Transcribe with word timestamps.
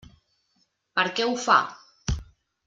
Per 0.99 1.03
què 1.19 1.27
ho 1.33 1.37
fa? 1.45 1.59